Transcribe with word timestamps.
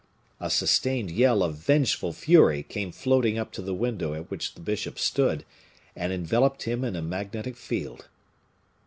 A 0.39 0.49
sustained 0.49 1.11
yell 1.11 1.43
of 1.43 1.57
vengeful 1.57 2.11
fury 2.11 2.63
came 2.63 2.91
floating 2.91 3.37
up 3.37 3.51
to 3.51 3.61
the 3.61 3.75
window 3.75 4.15
at 4.15 4.31
which 4.31 4.55
the 4.55 4.59
bishop 4.59 4.97
stood, 4.97 5.45
and 5.95 6.11
enveloped 6.11 6.63
him 6.63 6.83
in 6.83 6.95
a 6.95 7.03
magnetic 7.03 7.55
field. 7.55 8.07